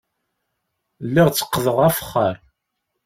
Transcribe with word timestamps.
Lliɣ 1.05 1.27
tteqqdeɣ 1.29 1.77
afexxar. 1.87 2.35